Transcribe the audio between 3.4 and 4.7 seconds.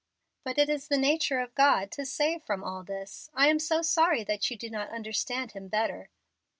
am so sorry that you do